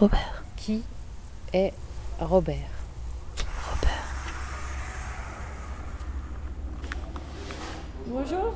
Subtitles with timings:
[0.00, 0.42] Robert.
[0.56, 0.82] Qui
[1.52, 1.72] est
[2.18, 2.56] Robert?
[3.70, 4.04] Robert.
[8.08, 8.54] Bonjour.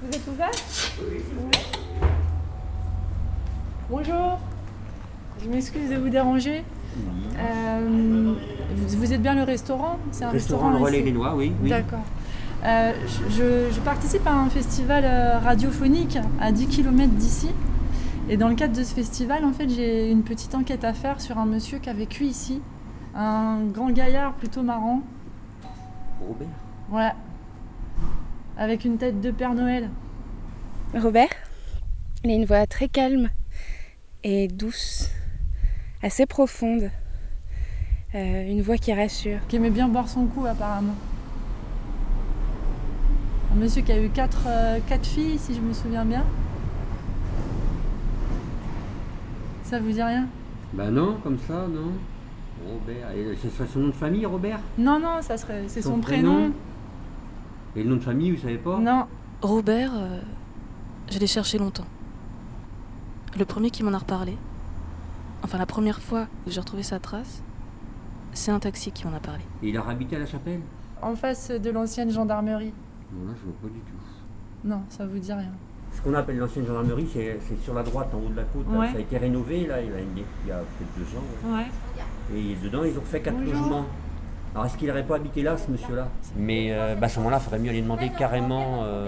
[0.00, 0.50] Vous êtes ouvert?
[1.00, 1.22] Oui.
[3.90, 4.38] Bonjour.
[5.44, 6.64] Je m'excuse de vous déranger.
[7.38, 8.34] Euh,
[8.74, 9.98] vous, êtes bien le restaurant?
[10.12, 10.84] C'est un Restaurant Le ici?
[10.84, 11.52] Relais Lénois, oui.
[11.62, 11.68] oui.
[11.68, 12.00] D'accord.
[12.64, 12.92] Euh,
[13.28, 17.50] je, je participe à un festival euh, radiophonique à 10 km d'ici.
[18.28, 21.20] Et dans le cadre de ce festival, en fait, j'ai une petite enquête à faire
[21.20, 22.60] sur un monsieur qui a vécu ici.
[23.14, 25.02] Un grand gaillard plutôt marrant.
[26.20, 26.48] Robert.
[26.90, 27.12] Ouais.
[28.58, 29.90] Avec une tête de Père Noël.
[30.94, 31.28] Robert,
[32.24, 33.28] il a une voix très calme
[34.24, 35.10] et douce,
[36.02, 36.90] assez profonde.
[38.14, 39.38] Euh, une voix qui rassure.
[39.46, 40.94] Qui aimait bien boire son coup, apparemment.
[43.52, 46.24] Un monsieur qui a eu quatre, euh, quatre filles, si je me souviens bien.
[49.66, 50.26] Ça vous dit rien?
[50.74, 51.90] Bah non, comme ça, non.
[52.64, 53.10] Robert.
[53.16, 54.60] Et C'est son nom de famille, Robert?
[54.78, 56.34] Non, non, ça serait, c'est son, Son prénom.
[56.34, 56.52] prénom
[57.74, 58.78] Et le nom de famille, vous savez pas?
[58.78, 59.06] Non,
[59.42, 60.20] Robert, euh,
[61.10, 61.84] je l'ai cherché longtemps.
[63.36, 64.36] Le premier qui m'en a reparlé,
[65.42, 67.42] enfin la première fois où j'ai retrouvé sa trace,
[68.34, 69.42] c'est un taxi qui m'en a parlé.
[69.64, 70.60] Et il a habité à la chapelle?
[71.02, 72.72] En face de l'ancienne gendarmerie.
[73.12, 73.96] Non, là, je vois pas du tout.
[74.64, 75.52] Non, ça vous dit rien.
[75.92, 78.66] Ce qu'on appelle l'ancienne gendarmerie, c'est sur la droite, en haut de la côte.
[78.70, 78.78] là.
[78.78, 78.88] Ouais.
[78.92, 81.24] Ça a été rénové, là, il y a, une- il y a peut-être deux ans.
[81.56, 81.58] ouais.
[81.60, 82.38] Ouais.
[82.38, 83.54] Et dedans, ils ont fait quatre Bonjour.
[83.54, 83.84] logements.
[84.54, 86.08] Alors, est-ce qu'il n'aurait pas habité là, ce monsieur-là?
[86.36, 89.06] Mais euh, bah, à ce moment-là, il faudrait mieux aller demander carrément euh,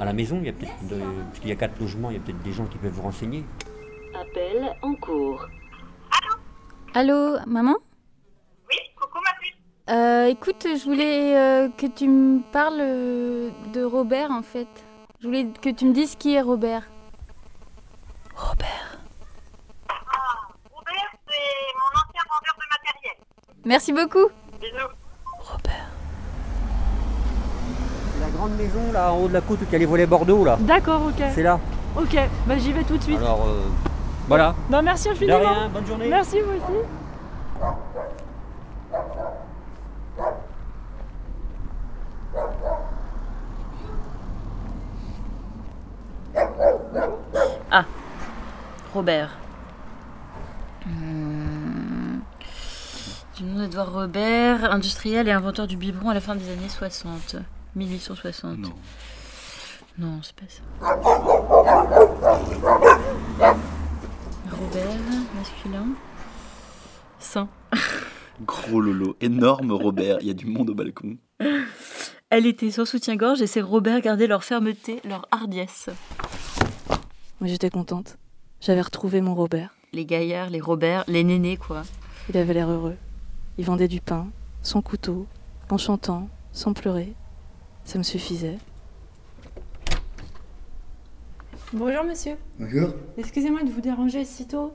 [0.00, 0.38] à la maison.
[0.40, 2.42] Il y a peut-être de- Parce qu'il y a quatre logements, il y a peut-être
[2.42, 3.44] des gens qui peuvent vous renseigner.
[4.20, 5.46] Appel en cours.
[6.94, 7.76] Allô, maman?
[8.68, 9.56] Oui, coucou ma puce.
[9.90, 12.78] Euh, Écoute, je voulais euh, que tu me parles
[13.72, 14.66] de Robert en fait.
[15.20, 16.82] Je voulais que tu me dises qui est Robert.
[18.36, 18.98] Robert.
[19.88, 19.94] Ah,
[20.72, 23.16] Robert, c'est mon ancien vendeur de matériel.
[23.64, 24.28] Merci beaucoup.
[24.60, 24.94] Bisous.
[25.40, 25.88] Robert.
[28.14, 29.86] C'est la grande maison, là, en haut de la côte, où il y a les
[29.86, 30.56] volets Bordeaux, là.
[30.60, 31.24] D'accord, ok.
[31.34, 31.58] C'est là.
[31.96, 33.18] Ok, bah j'y vais tout de suite.
[33.18, 33.62] Alors, euh,
[34.28, 34.54] voilà.
[34.70, 35.38] Bah merci De infiniment.
[35.38, 36.08] rien, bonne journée.
[36.08, 36.86] Merci vous aussi.
[48.94, 49.36] Robert.
[50.86, 52.20] Hmm.
[53.36, 57.36] Du nom d'Edouard Robert, industriel et inventeur du biberon à la fin des années 60.
[57.76, 58.58] 1860.
[58.58, 58.72] Non.
[59.98, 60.62] Non, c'est pas ça.
[64.50, 64.88] Robert,
[65.36, 65.86] masculin.
[67.18, 67.48] Saint.
[68.40, 71.16] Gros lolo, énorme Robert, il y a du monde au balcon.
[72.30, 75.90] Elle était sans soutien-gorge et ses Robert gardaient leur fermeté, leur hardiesse.
[77.40, 78.16] Mais j'étais contente.
[78.60, 79.74] J'avais retrouvé mon Robert.
[79.92, 81.84] Les gaillards, les Robert, les nénés, quoi.
[82.28, 82.96] Il avait l'air heureux.
[83.56, 84.26] Il vendait du pain,
[84.62, 85.26] son couteau,
[85.70, 87.14] en chantant, sans pleurer.
[87.84, 88.58] Ça me suffisait.
[91.72, 92.34] Bonjour monsieur.
[92.58, 92.90] Bonjour.
[93.16, 94.72] Excusez-moi de vous déranger si tôt.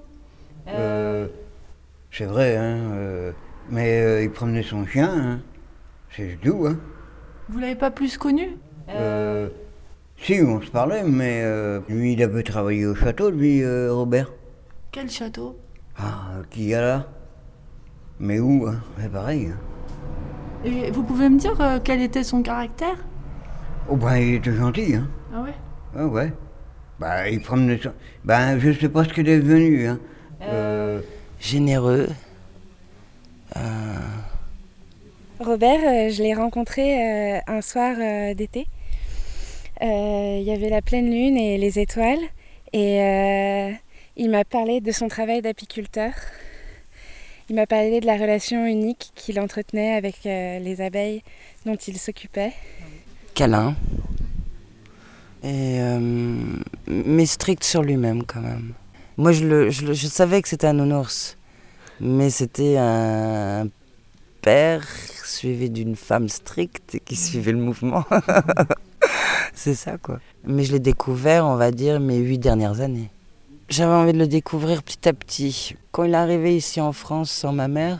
[0.70, 1.28] Euh,
[2.10, 2.78] c'est vrai, hein.
[2.94, 3.32] euh,
[3.70, 5.42] mais euh, il promenait son chien, hein.
[6.16, 6.80] C'est doux, hein.
[7.50, 8.58] Vous l'avez pas plus connu?
[8.90, 9.50] Euh,
[10.24, 14.32] si, on se parlait, mais euh, lui, il avait travaillé au château, lui, euh, Robert.
[14.92, 15.58] Quel château?
[15.98, 17.08] Ah, qui y a là?
[18.20, 18.82] Mais où, hein?
[18.98, 19.52] C'est pareil.
[19.52, 19.58] Hein.
[20.66, 22.98] Et vous pouvez me dire euh, quel était son caractère?
[23.90, 25.08] Oh, ben, il était gentil, hein.
[25.34, 25.54] Ah ouais?
[25.96, 26.34] Ah, ouais.
[27.00, 27.92] Bah, il promenait son...
[28.24, 30.00] Ben, je sais pas ce qu'il est devenu, hein.
[30.42, 31.02] Euh,
[31.40, 32.08] Généreux.
[35.40, 38.66] Robert, euh, je l'ai rencontré euh, un soir euh, d'été.
[39.82, 42.20] Euh, Il y avait la pleine lune et les étoiles.
[42.74, 43.72] Et euh,
[44.18, 46.12] il m'a parlé de son travail d'apiculteur.
[47.50, 51.24] Il m'a parlé de la relation unique qu'il entretenait avec euh, les abeilles
[51.66, 52.54] dont il s'occupait.
[53.34, 53.76] Câlin.
[55.44, 55.80] Et,
[56.88, 58.74] mais strict sur lui-même quand même.
[59.18, 61.38] Moi je, le, savais que c'était un nounours.
[62.00, 63.68] Mais c'était un
[64.42, 64.86] père
[65.26, 68.06] suivi d'une femme stricte qui suivait le mouvement.
[69.64, 70.20] C'est ça quoi.
[70.44, 73.10] Mais je l'ai découvert, on va dire, mes huit dernières années.
[73.70, 75.78] J'avais envie de le découvrir petit à petit.
[75.94, 78.00] Quand il est arrivé ici en France sans ma mère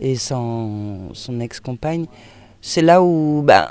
[0.00, 2.06] et sans son ex-compagne,
[2.60, 3.68] c'est là où ben,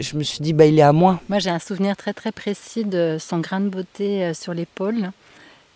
[0.00, 1.20] je me suis dit, bah, il est à moi.
[1.28, 5.10] Moi, j'ai un souvenir très très précis de son grain de beauté euh, sur l'épaule.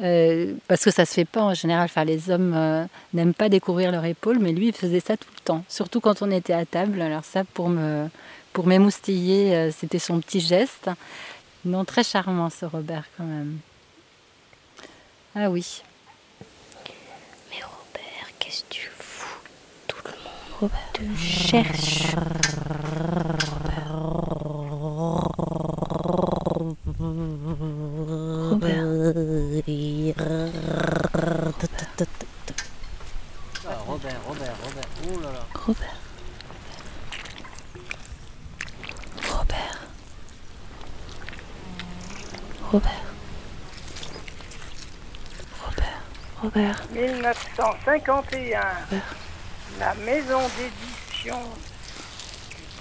[0.01, 1.85] Euh, parce que ça se fait pas en général.
[1.85, 5.29] Enfin, les hommes euh, n'aiment pas découvrir leur épaule, mais lui, il faisait ça tout
[5.35, 5.65] le temps.
[5.69, 7.03] Surtout quand on était à table.
[7.03, 8.09] Alors ça, pour me
[8.53, 10.91] pour m'émoustiller, euh, c'était son petit geste.
[11.65, 13.59] Non, très charmant ce Robert quand même.
[15.35, 15.83] Ah oui.
[17.51, 19.39] Mais Robert, qu'est-ce que tu fous
[19.87, 20.93] Tout le monde Robert?
[20.93, 22.15] te cherche.
[46.93, 48.61] 1951.
[49.79, 51.39] La maison d'édition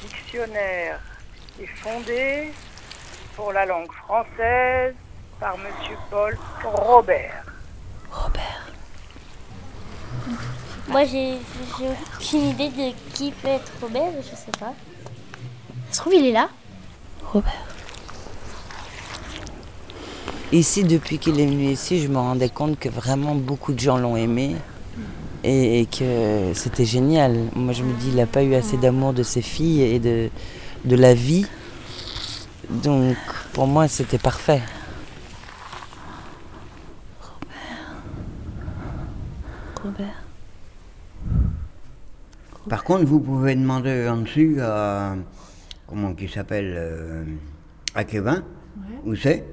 [0.02, 1.00] du dictionnaire
[1.62, 2.54] est fondée
[3.36, 4.96] pour la langue française
[5.40, 5.62] par M.
[6.10, 7.44] Paul Robert.
[8.12, 8.68] Robert.
[10.88, 11.38] Moi, j'ai
[11.78, 14.74] j'ai aucune idée de qui peut être Robert, je sais pas.
[15.90, 16.50] Ça se trouve, il est là
[17.32, 17.77] Robert.
[20.54, 23.98] Ici, depuis qu'il est venu ici, je me rendais compte que vraiment beaucoup de gens
[23.98, 24.56] l'ont aimé
[25.44, 27.36] et, et que c'était génial.
[27.54, 30.30] Moi, je me dis, il n'a pas eu assez d'amour de ses filles et de,
[30.86, 31.46] de la vie.
[32.70, 33.18] Donc,
[33.52, 34.62] pour moi, c'était parfait.
[39.84, 40.24] Robert.
[42.70, 45.16] Par contre, vous pouvez demander en dessus à.
[45.88, 47.24] Comment qu'il s'appelle euh,
[47.96, 48.44] À Kevin,
[49.06, 49.46] où c'est?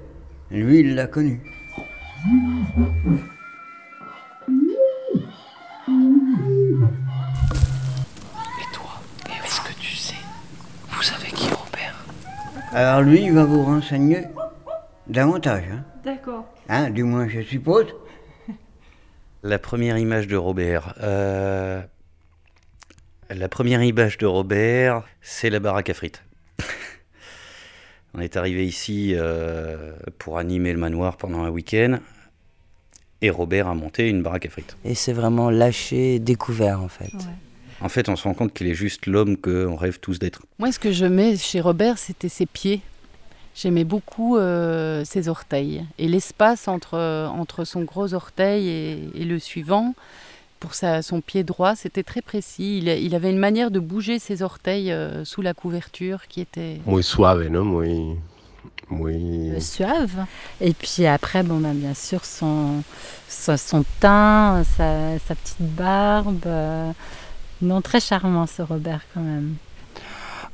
[0.51, 1.41] Lui, il l'a connu.
[8.61, 8.91] Et toi,
[9.29, 10.15] est-ce que tu sais
[10.91, 12.05] Vous savez qui est Robert?
[12.73, 14.25] Alors lui, il va vous renseigner
[15.07, 15.65] davantage.
[15.73, 16.45] Hein, D'accord.
[16.69, 17.87] Hein, du moins, je suppose.
[19.43, 20.95] La première image de Robert.
[21.03, 21.83] euh,
[23.31, 26.23] La première image de Robert, c'est la baraque à frites.
[28.15, 31.99] On est arrivé ici euh, pour animer le manoir pendant un week-end.
[33.23, 34.77] Et Robert a monté une baraque à frites.
[34.85, 37.13] Et c'est vraiment lâché, découvert en fait.
[37.81, 40.43] En fait, on se rend compte qu'il est juste l'homme qu'on rêve tous d'être.
[40.59, 42.83] Moi, ce que je mets chez Robert, c'était ses pieds.
[43.57, 45.85] J'aimais beaucoup euh, ses orteils.
[45.99, 49.95] Et l'espace entre, entre son gros orteil et, et le suivant,
[50.65, 52.79] pour sa, son pied droit, c'était très précis.
[52.79, 56.81] Il, il avait une manière de bouger ses orteils euh, sous la couverture qui était...
[56.87, 57.65] Muy suave, ¿no?
[57.65, 58.17] Muy.
[58.89, 59.51] Muy.
[59.51, 60.25] Euh, suave.
[60.63, 62.83] Et puis après, bon, bah, bien sûr, son,
[63.29, 66.47] son, son teint, sa, sa petite barbe.
[66.47, 66.91] euh,
[67.61, 69.57] non, très charmant ce Robert quand même.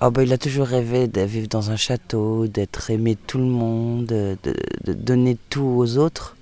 [0.00, 3.38] Ah bah, il a toujours rêvé de vivre dans un château, d'être aimé de tout
[3.38, 6.36] le monde, de, de- de donner tout aux autres.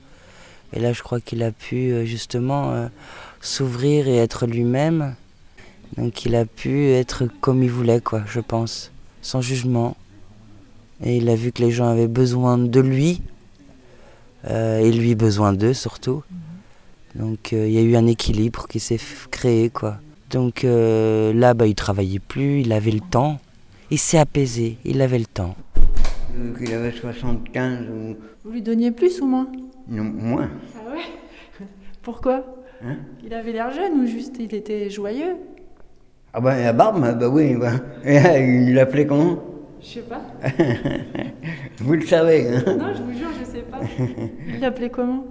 [0.73, 2.89] Et là, je crois qu'il a pu euh, justement euh,
[3.41, 5.15] s'ouvrir et être lui-même.
[5.97, 8.91] Donc il a pu être comme il voulait, quoi, je pense,
[9.23, 9.97] sans jugement.
[11.03, 13.23] Et il a vu que les gens avaient besoin de lui,
[14.47, 16.23] euh, et lui besoin d'eux surtout.
[17.15, 19.01] Donc euh, il y a eu un équilibre qui s'est
[19.31, 19.99] créé, quoi.
[20.31, 23.41] Donc euh, là, bah, il travaillait plus, il avait le temps.
[23.91, 25.57] Il s'est apaisé, il avait le temps.
[26.37, 28.17] Euh, Qu'il avait 75 ou.
[28.45, 29.49] Vous lui donniez plus ou moins?
[29.89, 30.51] Non, moins.
[30.77, 31.67] Ah ouais
[32.03, 32.45] Pourquoi
[32.85, 35.37] Hein Il avait l'air jeune ou juste il était joyeux
[36.33, 37.73] Ah ben la barbe, bah oui, bah.
[38.05, 39.39] il l'appelait comment
[39.81, 40.21] Je sais pas.
[41.79, 42.47] Vous le savez.
[42.49, 43.79] hein Non, je vous jure, je sais pas.
[44.47, 45.25] Il l'appelait comment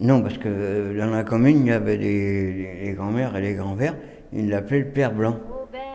[0.00, 3.54] Non, parce que euh, dans la commune, il y avait des, les grands-mères et les
[3.54, 3.96] grands-pères,
[4.32, 5.36] ils l'appelaient le père blanc.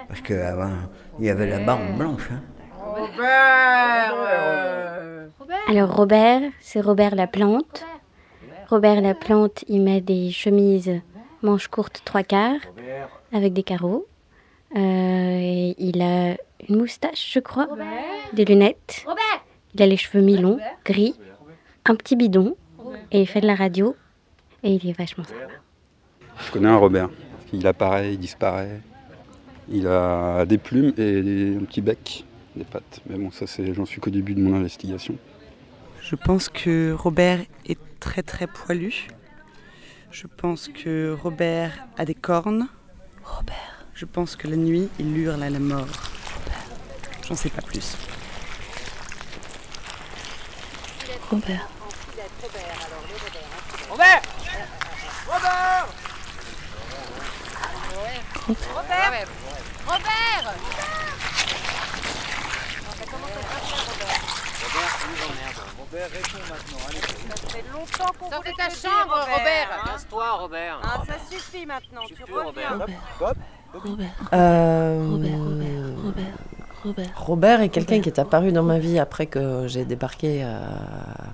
[0.08, 0.72] Parce qu'avant,
[1.20, 2.30] il y avait la barbe blanche.
[2.32, 2.42] hein.
[5.70, 7.86] Alors Robert, c'est Robert la plante.
[8.70, 11.00] Robert la plante, il met des chemises
[11.44, 12.60] manches courtes trois quarts
[13.32, 14.08] avec des carreaux.
[14.76, 16.32] Euh, il a
[16.68, 17.68] une moustache, je crois,
[18.34, 19.06] des lunettes.
[19.76, 21.14] Il a les cheveux mi-longs, gris,
[21.86, 22.56] un petit bidon
[23.12, 23.96] et il fait de la radio.
[24.64, 25.54] Et il est vachement sympa.
[26.48, 27.12] Je connais un Robert.
[27.54, 28.82] Il apparaît, il disparaît.
[29.70, 33.02] Il a des plumes et un petit bec, des pattes.
[33.08, 35.16] Mais bon, ça, c'est, j'en suis qu'au début de mon investigation.
[36.10, 39.10] Je pense que Robert est très très poilu.
[40.10, 42.68] Je pense que Robert a des cornes.
[43.24, 43.86] Robert.
[43.94, 45.86] Je pense que la nuit, il hurle à la mort.
[47.28, 47.96] J'en sais pas plus.
[51.30, 51.70] Robert.
[53.92, 54.22] Robert
[55.28, 55.88] Robert
[58.48, 59.28] Robert Robert
[59.86, 60.54] Robert,
[65.10, 66.78] réponds maintenant.
[66.88, 67.00] Allez.
[67.00, 69.84] Ça fait longtemps qu'on Sors de ta chambre, dire, Robert.
[69.86, 70.80] Casse-toi, Robert.
[70.84, 72.78] Ah, ça suffit maintenant, tu, reviens.
[73.20, 73.36] Bob
[73.74, 74.08] Robert.
[74.34, 76.26] Euh, Robert, Robert,
[76.84, 77.10] Robert.
[77.16, 80.60] Robert est quelqu'un qui est apparu dans ma vie après que j'ai débarqué, euh,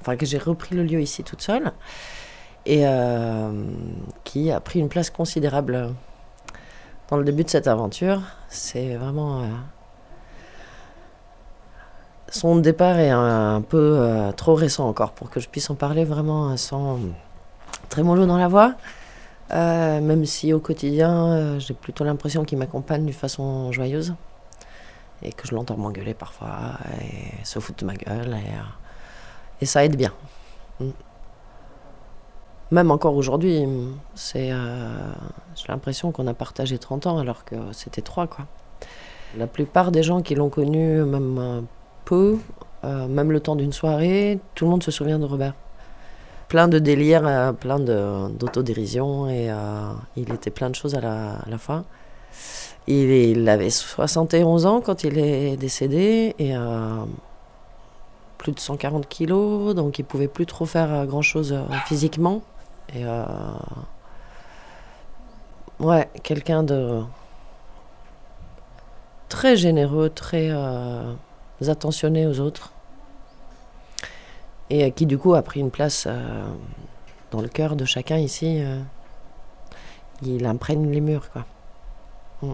[0.01, 1.71] enfin que j'ai repris le lieu ici toute seule.
[2.65, 3.51] et euh,
[4.23, 5.93] qui a pris une place considérable
[7.09, 8.21] dans le début de cette aventure.
[8.49, 9.43] C'est vraiment.
[12.35, 16.03] Son départ est un, peu euh, trop récent encore pour que je puisse en parler
[16.03, 16.99] vraiment euh, sans
[17.87, 18.73] trémolo dans la voix.
[19.51, 24.15] Euh, même si au quotidien, j'ai plutôt l'impression qu'il m'accompagne d'une façon joyeuse
[25.21, 28.35] et que je l'entends m'engueuler parfois et se foutre de ma gueule
[29.61, 30.11] et, ça aide bien.
[30.79, 30.89] Mm.
[32.71, 33.63] Même encore aujourd'hui,
[34.15, 38.45] c'est, j'ai l'impression qu'on a partagé 30 ans alors que c'était 3 quoi.
[39.37, 41.67] La plupart des gens qui l'ont connu, même
[42.05, 42.37] peu,
[42.83, 45.53] euh, même le temps d'une soirée, tout le monde se souvient de Robert.
[46.47, 51.37] Plein de délires, euh, plein d'autodérision et euh, il était plein de choses à la,
[51.37, 51.83] à la fois.
[52.87, 57.03] Il, avait 71 ans quand il est décédé et euh,
[58.37, 61.57] plus de 140 kilos, donc il pouvait plus trop faire euh, grand chose
[61.87, 62.43] physiquement.
[62.93, 63.03] Et
[65.79, 67.01] ouais, quelqu'un de
[69.27, 70.51] très généreux, très
[71.61, 72.71] attentionné aux autres.
[74.69, 76.45] Et euh, qui du coup a pris une place euh,
[77.31, 78.61] dans le cœur de chacun ici.
[78.61, 78.79] euh,
[80.21, 81.45] il imprègne les murs, quoi.
[82.41, 82.53] Mm.